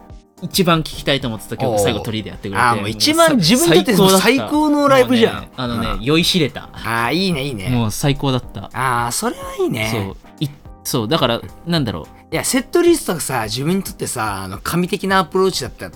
[0.42, 5.42] 一番聴きたいと思ってた曲最後鳥でやってくれてあーもう一番さ自分にとって最高のライブじゃん。
[5.42, 6.04] ねあのね、うん。
[6.04, 6.70] 酔いしれた。
[6.74, 7.70] ああいいねいいね。
[7.70, 8.70] もう最高だった。
[8.74, 9.90] ああそれはいいね。
[9.92, 10.44] そう。
[10.44, 10.50] い
[10.84, 15.92] そうだからなんだろいやセットリストがさ自分にとってさあの神的なアプローチだった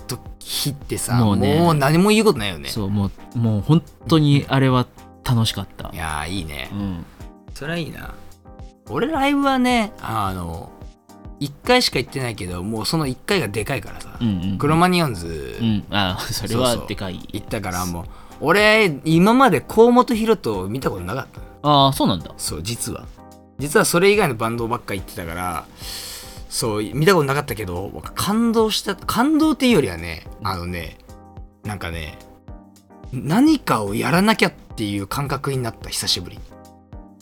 [0.46, 2.68] 時ってさもう,、もうね何も言うことないよね。
[2.68, 4.86] うそうもうもう本当にあれは
[5.24, 5.90] 楽しかった。
[5.92, 6.70] いやーいいね。
[6.72, 7.04] うん。
[7.52, 8.14] それはいいな。
[8.88, 10.70] 俺ライブはねあの
[11.40, 15.58] 1回しか行ってないけどもうその1回がでかいからさ、うんうんクロマニヨンズ。
[15.60, 15.84] うん。
[15.90, 17.20] あそれはでかい。
[17.32, 18.04] 行ったからもう
[18.40, 21.26] 俺今まで河本大翔見たことなかっ
[21.62, 22.30] たああそうなんだ。
[22.36, 23.04] そう実は。
[23.58, 25.64] 実はそれ以外のバンドばっか行ってたから
[26.56, 30.96] そう見たことなかったけど感動した感動っていうよりはねあのね
[31.64, 32.16] なんかね
[33.12, 36.38] 何かをやらなきゃっていう感覚になった久しぶり。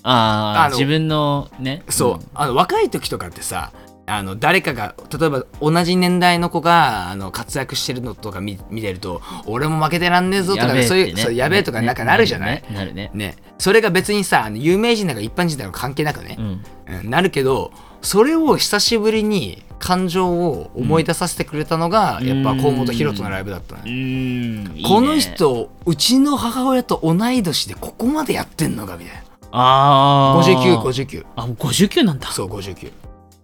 [0.04, 1.82] あのああ自分のね。
[1.88, 3.72] そう、あの若い時とかってさ
[4.06, 12.64] あの誰かが例えば同じ年代の子があの活躍してるのとか見見てると俺も負けてらんねえぞとか、やべえそういうそうやべえとかなんかなるじゃない、ね。
[12.72, 13.10] なるね。
[13.14, 16.36] ね、それが別にさあの有名人だか一般人だか関係なくね。
[16.38, 16.44] う、ん。
[16.44, 17.72] うんなるけど
[18.04, 22.44] それを久しぶりに感情を思い出させてくれたのが、うん。
[22.44, 29.22] やっぱ河本大翔のライブだったのうよ、んこの人うちの母親と同い年でここまでやってんのかみたいな。
[29.56, 32.28] ああ5959あもう59なんだ。
[32.28, 32.92] そう59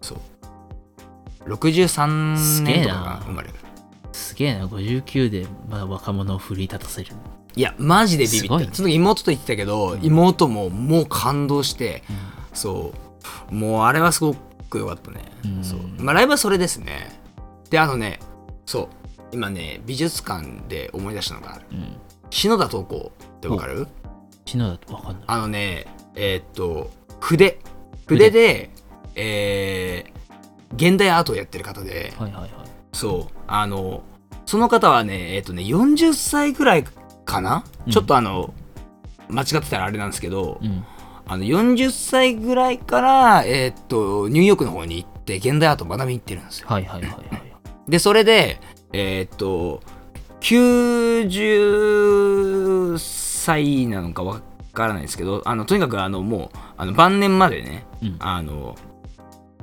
[0.00, 0.18] そう。
[1.48, 3.54] 63年とかが生まれる。
[4.12, 4.66] すげえな。
[4.66, 7.12] 59でまだ若者を奮い立たせる。
[7.56, 8.70] いやマジでビビった、すごいね。
[8.72, 12.02] その時妹と言ってたけど、妹ももう感動して、
[12.52, 12.92] そ
[13.50, 13.54] う。
[13.54, 15.64] もうあれはすごく良かったね、うん。
[15.64, 15.80] そう。
[15.98, 17.20] まあライブはそれですね。
[17.70, 18.18] であのね
[18.66, 18.88] そう。
[19.32, 21.64] 今ね美術館で思い出したのがある。
[21.72, 21.96] うん。
[22.30, 23.86] 篠田東子ってわかる？
[24.46, 25.24] 篠だと分かんない。
[25.26, 27.58] あのねえーっと筆。
[28.06, 28.70] 筆で
[29.14, 30.20] えー
[30.76, 32.50] 現代アートをやってる方で、はいはいはい。
[32.92, 33.34] そう。
[33.48, 34.02] あの
[34.46, 36.84] その方はねえっ、とね40歳ぐらい
[37.24, 37.92] かな、うん。
[37.92, 38.54] ちょっとあの
[39.28, 40.84] 間違ってたらあれなんですけど、うん
[41.30, 46.66] あの40歳ぐらいから、えっとニューヨークの方に行って現代アートを学びに行ってるんですよ。
[46.68, 47.22] はいはいはいはい。
[47.88, 48.60] でそれで
[48.92, 49.80] えっと
[50.40, 58.16] 90歳なのかわからないですけどあのとにかくあのもうあの晩年までねうん。
[58.18, 58.74] あの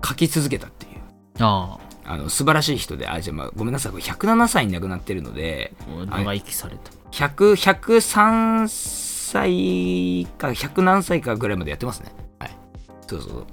[0.05, 0.99] 書き続けたっていう。
[1.39, 2.15] ああ。
[2.15, 3.91] の素晴らしい人であじゃあ、まあ、ごめんなさい。
[3.91, 5.73] これ107歳に亡くなってるので
[6.09, 6.91] あ長生きされた。
[7.11, 12.11] 100 103歳か100何歳かぐらいまでやってますね。
[12.39, 12.51] はい。
[13.07, 13.45] そうそうそう。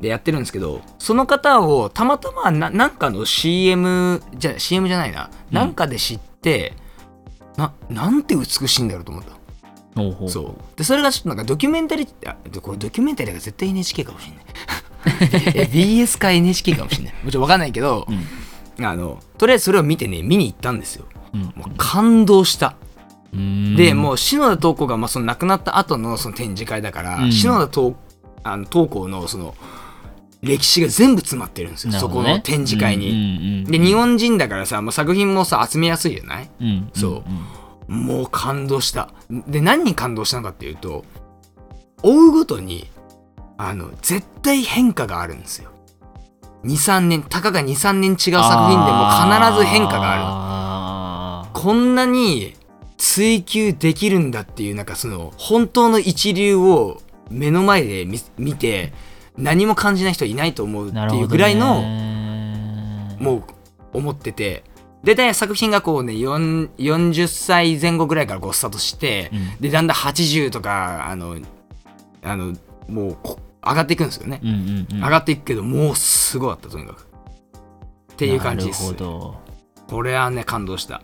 [0.00, 5.54] でやってるんですけどその方をたまたまななんかの CM じゃ CM じゃないな、うん。
[5.54, 6.72] なんかで知って
[7.56, 9.30] ななんて美しいんだろうと思った。
[10.00, 10.30] ほうほう。
[10.30, 10.78] そう。
[10.78, 14.44] でそれがちょっとなんかドキュメンタリーあでこれドキュメンタリーが絶対 NHK かもしれない。
[15.56, 17.14] え BS か NHK かもしれない。
[17.22, 18.06] もちろん分かんないけど、
[18.80, 21.04] あのとりあえずそれを見てね見に行ったんですよ。
[21.34, 21.42] うん。
[21.42, 22.76] もう感動した。
[22.84, 22.89] うん
[23.32, 27.32] でもう篠田東子がまあその亡くなった後のその展示会だから、うん。
[27.32, 27.94] 篠田東
[28.42, 29.54] あの東子のその
[30.42, 33.64] 歴史が全部詰まってるんですよ、そこの展示会に。
[33.64, 36.50] にで日本人だからさもう作品もさ集めやすいじゃない？
[36.60, 37.22] うんそ
[37.88, 37.92] う。
[37.92, 39.10] もう感動した。
[39.28, 41.04] で何に感動したのかっていうと
[42.02, 42.88] 追うごとに
[43.58, 45.70] あの絶対変化があるんですよ。
[46.64, 52.54] 23年たかが23年違う作品でも必ず変化があるあるこんなに
[53.00, 58.92] 追求できるんだっていうなんかその本当の一流を目の前で見見て
[59.38, 61.80] 何も感じない人いないと思うっていうぐらいの、
[63.18, 63.44] もう
[63.94, 64.64] 思ってて。
[65.02, 69.56] で大体作品がこうね4 40歳前後ぐらいからこうスタートして、うん。
[69.58, 71.38] でだんだん80とかあの
[72.22, 72.54] あの
[72.86, 75.02] もうこ上がっていくんですよね、うんうんうん。
[75.02, 77.06] 上がっていくけどもうすごかったとにかく。
[78.12, 78.92] っていう感じです。
[78.92, 79.36] なるほ
[79.88, 81.00] これはね感動した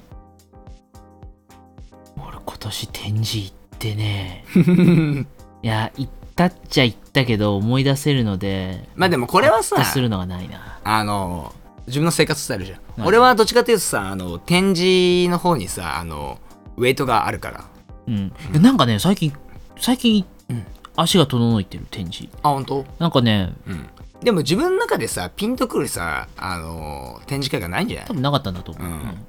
[2.46, 4.44] 今年展示行ってね。
[5.62, 10.78] いや行ったっちゃ行ったけど思い出せるのでまあでもこれはさするのがないな。
[10.84, 11.52] あの
[11.86, 16.38] 自分の生活スタイルじゃん、い俺はどっちかっていうとさあの展示の方にさあの
[16.76, 17.64] ウェイトがあるから。
[18.08, 18.14] うん。
[18.16, 19.32] いやなんかね最近
[19.78, 20.64] 最近、うん。
[20.96, 22.32] 足が整いてる展示。
[22.42, 22.84] あ本当？
[22.98, 23.88] なんかねうん。
[24.22, 28.06] でも自分の中でさピンとくるさあの展示会がないんじゃない？
[28.06, 29.26] 多分なかったんだと思う、うんうん。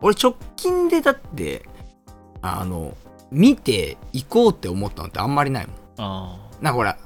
[0.00, 1.62] 俺直近でだって
[2.42, 2.96] あの
[3.30, 5.76] 見て行こうって思ったのってあんまりないもん。
[5.98, 6.96] あなんかほら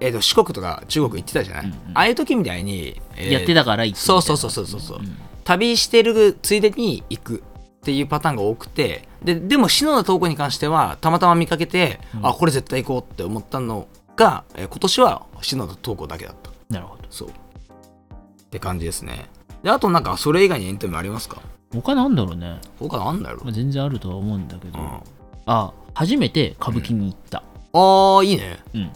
[0.00, 1.76] えーと四国とか中国行ってたじゃない、うんうん。
[1.94, 5.02] ああいう時みたいに、えーやってたから行ってそうそうそうそうそうう。
[5.02, 7.42] ん旅してるついでに行く
[7.80, 12.26] っていうパターンが多くてででも篠田東子に関してはたまたま見かけて、うん。
[12.26, 16.50] あこれ絶対行こうって思ったのが、えー今年は篠田東子だけだった。
[16.68, 17.02] なるほど。
[17.10, 17.28] そう。
[17.28, 17.32] っ
[18.50, 19.26] て感じですね。
[19.62, 21.42] であとなんかそれ以外にエンタメありますか？
[21.72, 25.00] 他なんだろうね、他なんだろう、まあ、全然あるとは思うんだけど、うん、
[25.46, 28.58] あ初めて歌舞伎に行った、ああいいね。
[28.74, 28.90] うん。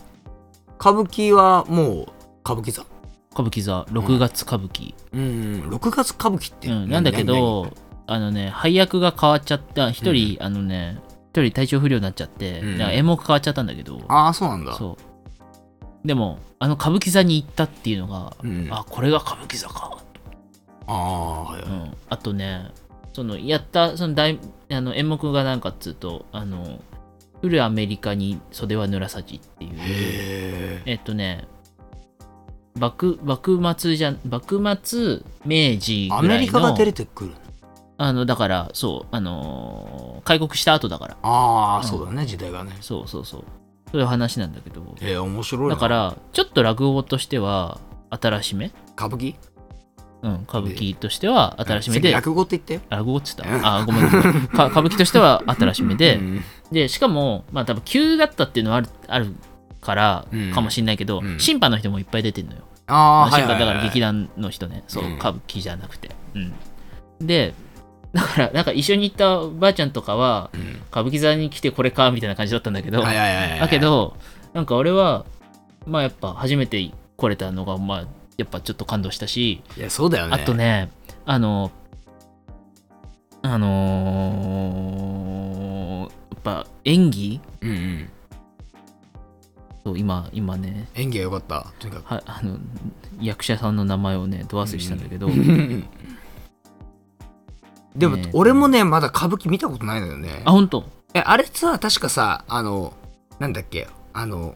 [0.80, 2.06] 歌舞伎はもう
[2.44, 2.84] 歌舞伎座？
[3.32, 3.82] 歌舞伎座。
[3.90, 5.70] 6月歌舞伎、うん。
[5.70, 6.88] 6月歌舞伎って、うん。
[6.90, 7.72] なんだけど
[8.06, 9.90] あのね配役が変わっちゃった。
[9.90, 10.98] 一人、あのね
[11.32, 12.80] 一人体調不良になっちゃって、うん。
[12.80, 14.00] 演目変わっちゃったんだけど。
[14.08, 14.74] ああそうなんだ。
[14.74, 14.98] そ
[16.02, 16.06] う。
[16.06, 19.98] でもあの歌舞伎座に行ったっていうのが、うん、ああこれが歌舞伎座か、
[20.86, 22.70] あーはい、うん、あとね
[23.12, 24.38] そのやったその大
[24.70, 26.80] あの演目がなんかっつうとあの
[27.42, 29.70] 「来るアメリカに袖は濡らさじ」っていう。
[29.72, 31.46] へええっとね
[32.78, 37.30] 幕幕末じゃ幕末明治アぐらいのメリカが出てくる
[37.98, 41.16] あのだからそうあのー開国した後だから。
[41.22, 41.84] ああ、うん。
[41.84, 42.72] そうだね時代がね。
[42.80, 43.44] そうそうそう。
[43.92, 44.82] そういう話なんだけど。
[45.02, 45.74] えー、面白いな。
[45.74, 47.78] だからちょっと落語としては
[48.10, 48.72] 新しめ？
[48.96, 49.34] 歌舞伎？
[50.24, 52.10] うん歌舞伎としては新しめで。
[52.12, 53.46] 落語って言っ落語っつった？
[53.46, 53.66] うん。
[53.66, 54.48] あごめんごめん。
[54.48, 56.44] か歌舞伎としては新しめで、うん。
[56.72, 59.34] でしかもまあ多分急だったっていうのはあるある
[59.82, 60.52] からうん。
[60.52, 61.38] かもしれないけど、うん。
[61.38, 62.62] 審判の人もいっぱい出てんのよ。
[62.86, 64.82] ああはい審判だから劇団の人ね。
[64.88, 65.14] そう、うん。
[65.16, 66.10] 歌舞伎じゃなくて。
[66.34, 66.54] うん。
[67.26, 67.54] で
[68.14, 70.60] だからなんか一緒に行ったばあちゃんとかはうん。
[70.90, 74.16] 歌舞伎座に来てこれかみたいな感じだったんだけど、だけど
[74.54, 75.26] なんか俺は
[75.86, 78.06] まあやっぱ初めて来れたのがまあ
[78.36, 80.34] やっぱちょっと感動したし、いやそうだよね。
[80.34, 80.90] あとね
[81.24, 81.70] あの
[83.42, 88.08] あのーやっぱ演技うんうん。
[89.84, 92.06] そう今今ね演技が良かったとにかく。
[92.06, 92.58] はあの
[93.20, 95.28] 役者さんの名前をねど忘れしたんだけど、
[97.94, 100.42] でもね俺もねまだ歌舞伎見たことないのよね。
[100.44, 100.84] あ本当？
[101.14, 102.94] えあれさ確かさあの
[103.38, 104.54] なんだっけあの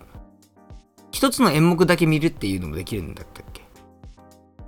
[1.11, 3.58] 一つの演目だけ見るっていうのもできるんだったっけ？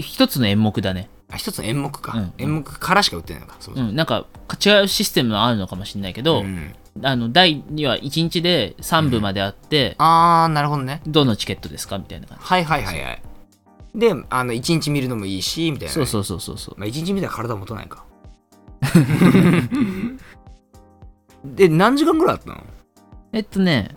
[0.00, 1.08] 一つの演目だね。
[1.30, 2.32] あ一つの演目か、うん。
[2.38, 3.56] 演目からしか売ってないのか。
[3.60, 3.86] そううそう。
[3.86, 3.94] ん。
[3.94, 4.26] なんか
[4.64, 6.74] 違うシステムがあるのかもしれないけど、うん。
[7.02, 11.02] あの第2話1日で3部まであって、ああなるほどね。
[11.06, 12.44] どのチケットですかみたいな感じ。
[12.44, 13.22] はいはいはいはい。
[13.94, 16.74] であの一日見るのもいいしみたいなね、そうそうそうそうそう。
[16.78, 18.04] まあ、一日見たら体持たないか。
[21.44, 22.64] で何時間ぐらいあったの？
[23.32, 23.94] えっとね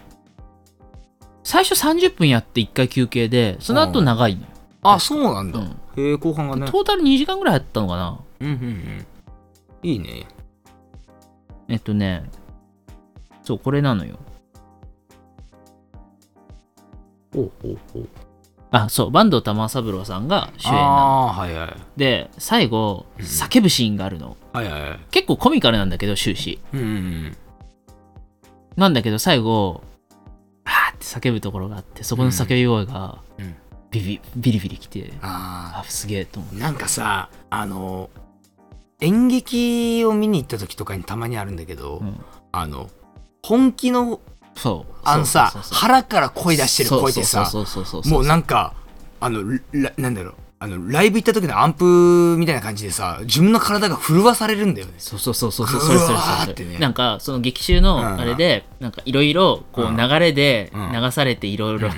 [1.43, 4.47] 最初30分やって1回休憩でその後長いのよ、
[4.81, 6.65] あそうなんだ、うんへえ後半がね。
[6.67, 8.19] トータル2時間ぐらいやったのかな。
[8.39, 9.06] うんうんうん。
[9.84, 10.25] いいね。
[11.67, 12.23] えっとね
[13.43, 14.17] そうこれなのよ。
[17.36, 18.10] おうおうおう。
[18.71, 20.86] あそう坂東玉三郎さんが主演なの。
[20.86, 21.75] あはいはい。
[21.95, 23.25] で最後うん。
[23.25, 24.38] 叫ぶシーンがあるの。
[24.51, 24.99] はいはいはい。
[25.12, 26.60] 結構コミカルなんだけど終始。
[26.73, 27.38] うんうんうん。
[28.75, 29.84] なんだけど最後
[30.65, 33.56] あーって叫ぶところがあってそこの叫び声がうん
[33.93, 38.10] ビビビリビリきてああすげえと思うあなんかさあの
[38.99, 42.23] 演劇を見に行った時とかにたまにあるんだけど、うん。
[42.53, 42.89] あの
[43.43, 44.21] 本気の
[44.56, 44.93] そう。
[45.03, 47.51] あのさそうそうそう腹から声出してる声ってさ
[48.06, 48.73] もうなんか
[49.19, 54.93] あのラなんだろうあのライブ行った時のアンプみたいな感じでさ自分の体が震わされるんだよね。
[54.97, 61.89] そうそうそうそうそうそれそれうわーそれねなんかその劇中のあれでなんかいろいろこう流れで流されていろいろ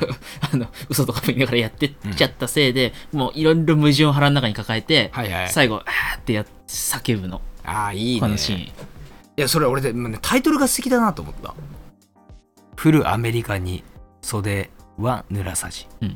[0.51, 8.71] あの嘘とかも言いながらやってっちゃったせいでもういろいろ矛盾を腹の中に抱えてはいはい最後あーってやっ叫ぶのああいいねこのシーンい
[9.35, 11.53] やそれ俺でねタイトルが素敵だなと思った
[12.75, 13.83] 「フルアメリカに
[14.23, 16.15] 袖は濡らさじ」うんうん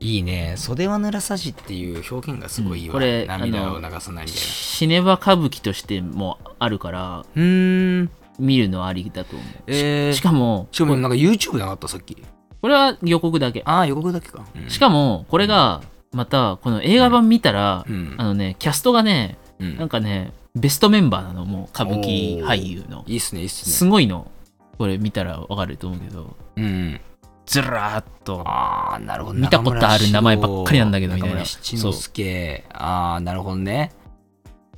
[0.00, 0.54] いいね。
[0.56, 8.10] 袖は濡らさじっていう表現がすごいいいわ、うんこれ涙を流さないみたいシネバ歌舞伎としてもあるからなうーん。
[8.38, 9.48] 見るのはありだと思う。
[9.66, 11.88] えー、しかもしかもなんか YouTube なかった？
[11.88, 12.16] さっき。
[12.62, 13.62] これは予告だけ。
[13.64, 14.70] ああ予告だけか、うん。
[14.70, 15.82] しかもこれが
[16.12, 18.14] またこの映画版見たらうん。
[18.16, 19.76] あのねキャストがねうん。
[19.76, 23.02] なんかねベストメンバーなのもう歌舞伎俳優の。
[23.08, 24.30] いいっすねいいっすすねごいの。
[24.78, 26.36] これ見たらわかると思うけど。
[26.54, 27.00] うん
[27.48, 28.42] ずらーっと。
[28.46, 29.38] ああなるほど。
[29.38, 31.44] 見たことある名前ばっかりなんだけどみたいな。
[31.46, 33.90] 七之助ああなるほどね。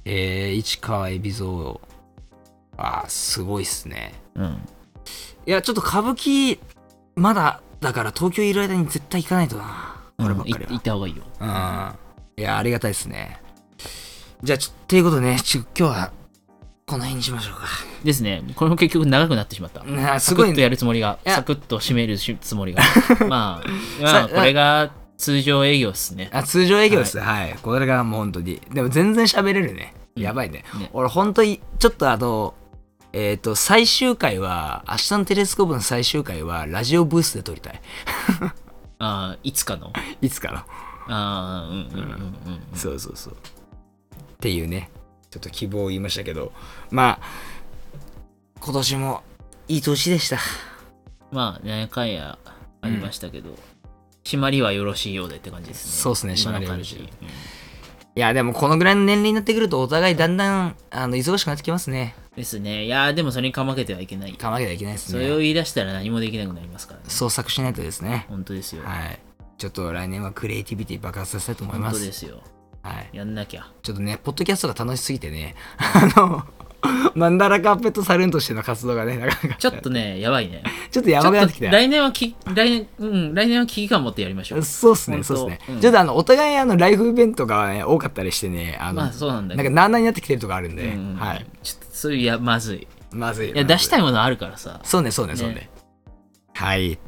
[0.05, 1.81] えー、市川海老
[2.77, 2.83] 蔵。
[2.83, 4.15] あーすごいっすね。
[4.37, 4.63] うん。
[5.47, 6.61] いやちょっと歌舞伎
[7.17, 9.97] まだだから東京いる間に絶対行かないとな。
[10.17, 11.25] こればっかり行った方がいいよ。
[11.41, 11.97] は
[12.37, 12.43] うん。
[12.43, 13.43] いやありがたいですね。
[14.45, 16.13] じゃあちょということでね今日は
[16.91, 17.69] この辺にしましょうか。
[18.03, 18.43] ですね。
[18.57, 19.85] これも結局長くなってしまった。
[19.85, 22.83] なすごいサクッとやるつもりが、いやサクッと締めるしつもりが。
[23.29, 26.31] まあ、まさあ、これが通常営業っすね。
[26.33, 27.57] あ通常営業です、はい。
[27.63, 28.61] これがもう本当に。
[28.73, 29.95] でも全然喋れるね。
[30.17, 30.65] やばいね。
[30.81, 32.55] ね俺本当に、ちょっとあの、
[33.13, 37.81] えっ、と、最終回は、明日のテレスコープの最終回は、ラジオブースで撮りたい。
[38.99, 39.93] ああ、いつかの？
[40.21, 40.59] いつかの。
[40.59, 40.65] あ
[41.09, 42.79] あ、うんうんうんうん。
[42.79, 43.35] そうそうそう。
[43.35, 43.37] っ
[44.41, 44.91] ていうね、
[45.31, 46.53] ちょっと希望を言いましたけど、
[46.91, 49.23] まあ、今年も
[49.69, 50.39] いい年でした。
[51.31, 52.39] まあ、何回や
[52.81, 53.51] ありましたけど、
[54.25, 55.93] 締まりはよろしいようでって感じですね。
[55.93, 57.07] そうっすね締まりはよろしいうん
[58.17, 62.17] いや、でもこのぐらいの年齢になってくると、お互いだんだん、あの、忙しくなってきますね。
[62.37, 62.85] ですね。
[62.87, 64.33] いやーでもそれにかまけてはいけない。
[64.33, 65.43] かまげてはいけないですそれをね。
[65.43, 67.07] 言い出したら何もできなくなりますからね。
[67.09, 68.27] 創作しないとですね。
[68.29, 68.83] 本当ですよ。
[68.85, 69.19] はい。
[69.59, 72.01] ちょっと来年はクリエイティビティ爆発させたいと思い本ます。
[72.01, 72.43] 当ですよ。
[72.83, 73.17] はい。
[73.17, 73.71] やんなきゃ。
[73.83, 76.45] ちょっとね、ポッドキャストが楽しすぎてね、 あの、
[77.15, 80.63] マンダラカーペットサルーンとしての活動がね、なかなか、ちょっとね、やばいね。
[80.91, 81.71] ちょっとやばくなってきた。
[81.71, 84.63] 来年はき、来年、うん、来年は危機感持ってやりましょう。
[84.63, 85.61] そうっすね、そうっすね。
[85.69, 89.71] うんちょっとあの、お互いあの、ライフイベントがね、多かったりしてね、あの、まあそうなんだなんか。
[89.71, 91.47] なんなんになってきてるとこあるんで、うんはい。。
[91.63, 92.89] ちょっとそういう、いや、まずい。
[93.13, 93.51] まずい。
[93.51, 94.01] いや、出したい。
[94.01, 94.81] いものあるからさ。
[94.85, 95.69] そうね、そうね、ねそうね。
[96.55, 96.93] はい。
[96.93, 96.99] っ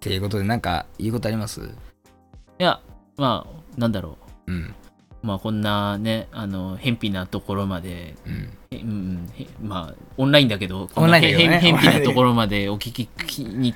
[0.00, 1.60] ていうことで、なんか、言うことあります？
[1.60, 2.80] いや、
[3.16, 4.74] まあ、なんだろうん。
[5.22, 5.26] う。
[5.26, 8.58] まあ、こんなね、あの、偏僻なところまで、うん。
[8.70, 9.30] えうん
[9.62, 13.74] まあ、オンラインだけど、オンラインだけどねこんな偏偏僻なところまでお聞ききに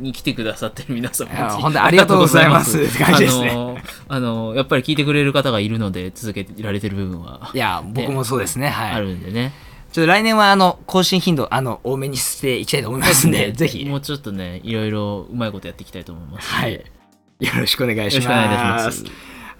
[0.00, 8.92] に来てくださってる皆さん、いや本当にありがとうございますですねあの、 あのやっぱり聞いてくれる方がいるので、続けてられてる部分はいや、僕もそうですね、はい。
[8.92, 9.52] あるんでね。
[9.92, 16.48] ちょっと来年は、あの、更新頻度、あの、多めにしていきたいと思いますんで、ぜひ、もうちょっとね、いろいろうまいことやっていきたいと思います。
[16.48, 16.74] はい。
[16.74, 19.04] よろしくお願いします。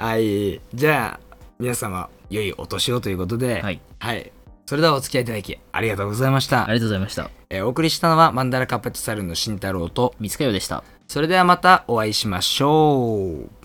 [0.00, 0.62] はい。
[0.72, 3.82] じゃあ、皆様、良いお年をということで、はい。
[3.98, 4.32] はい。
[4.64, 6.64] それではお付き合いいただき、ありがとうございました。
[6.64, 7.30] ありがとうございました。
[7.50, 10.84] えーお送りしたのは、マンダラカーペットサルの慎太郎と、三塚洋でした。
[11.06, 13.59] それではまたお会いしましょう。